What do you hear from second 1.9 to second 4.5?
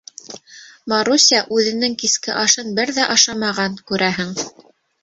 киске ашын бер ҙә ашамаған, күрәһең.